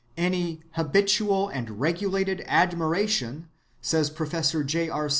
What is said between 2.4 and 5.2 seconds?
admiration," says Professor J. R.